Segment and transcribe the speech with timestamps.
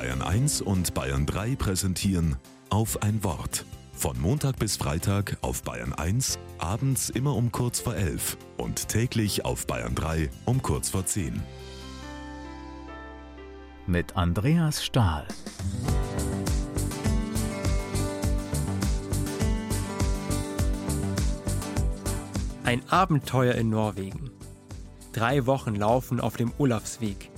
[0.00, 2.36] Bayern 1 und Bayern 3 präsentieren
[2.70, 3.66] auf ein Wort.
[3.92, 9.44] Von Montag bis Freitag auf Bayern 1, abends immer um kurz vor 11 und täglich
[9.44, 11.42] auf Bayern 3 um kurz vor 10.
[13.86, 15.28] Mit Andreas Stahl.
[22.64, 24.30] Ein Abenteuer in Norwegen.
[25.12, 27.30] Drei Wochen laufen auf dem Olafsweg.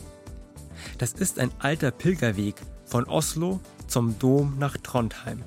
[0.99, 5.43] Das ist ein alter Pilgerweg von Oslo zum Dom nach Trondheim.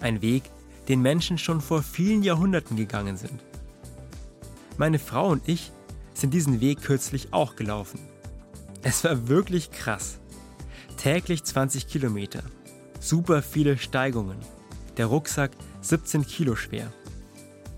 [0.00, 0.44] Ein Weg,
[0.88, 3.42] den Menschen schon vor vielen Jahrhunderten gegangen sind.
[4.76, 5.72] Meine Frau und ich
[6.14, 8.00] sind diesen Weg kürzlich auch gelaufen.
[8.82, 10.18] Es war wirklich krass.
[10.96, 12.42] Täglich 20 Kilometer.
[13.00, 14.38] Super viele Steigungen.
[14.96, 16.92] Der Rucksack 17 Kilo schwer.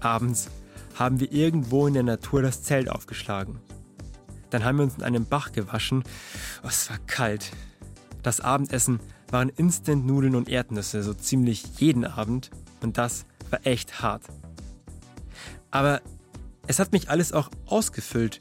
[0.00, 0.50] Abends
[0.94, 3.60] haben wir irgendwo in der Natur das Zelt aufgeschlagen.
[4.50, 6.04] Dann haben wir uns in einem Bach gewaschen.
[6.62, 7.52] Oh, es war kalt.
[8.22, 9.00] Das Abendessen
[9.30, 12.50] waren Instant-Nudeln und Erdnüsse, so ziemlich jeden Abend.
[12.82, 14.24] Und das war echt hart.
[15.70, 16.00] Aber
[16.66, 18.40] es hat mich alles auch ausgefüllt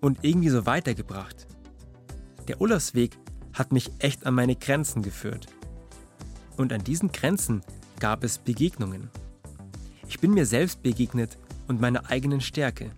[0.00, 1.46] und irgendwie so weitergebracht.
[2.48, 3.16] Der Urlaubsweg
[3.52, 5.46] hat mich echt an meine Grenzen geführt.
[6.56, 7.62] Und an diesen Grenzen
[8.00, 9.08] gab es Begegnungen.
[10.08, 12.90] Ich bin mir selbst begegnet und meiner eigenen Stärke.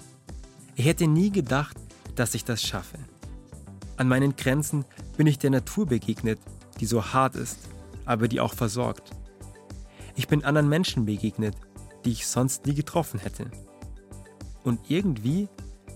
[0.74, 1.76] Ich hätte nie gedacht,
[2.18, 2.98] dass ich das schaffe.
[3.96, 4.84] An meinen Grenzen
[5.16, 6.38] bin ich der Natur begegnet,
[6.80, 7.58] die so hart ist,
[8.04, 9.10] aber die auch versorgt.
[10.14, 11.54] Ich bin anderen Menschen begegnet,
[12.04, 13.50] die ich sonst nie getroffen hätte.
[14.64, 15.48] Und irgendwie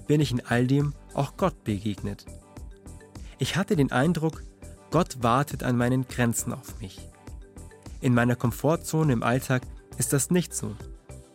[0.07, 2.27] bin ich in all dem auch Gott begegnet.
[3.39, 4.43] Ich hatte den Eindruck,
[4.91, 7.01] Gott wartet an meinen Grenzen auf mich.
[8.01, 9.63] In meiner Komfortzone im Alltag
[9.99, 10.75] ist das nicht so,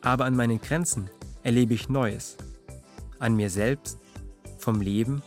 [0.02, 1.10] aber an meinen Grenzen
[1.44, 2.38] erlebe ich Neues.
[3.20, 4.00] An mir selbst,
[4.66, 5.22] vom Leben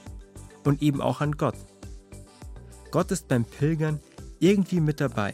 [0.64, 1.54] und eben auch an Gott.
[2.90, 4.00] Gott ist beim Pilgern
[4.40, 5.32] irgendwie mit dabei.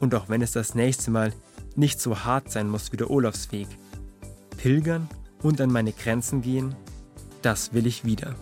[0.00, 1.32] Und auch wenn es das nächste Mal
[1.76, 3.68] nicht so hart sein muss wie der Olafsweg,
[4.56, 5.08] pilgern
[5.42, 6.74] und an meine Grenzen gehen,
[7.42, 8.34] das will ich wieder.